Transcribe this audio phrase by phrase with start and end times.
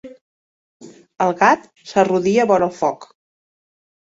[1.27, 3.07] El gat s'arrodia vora el foc.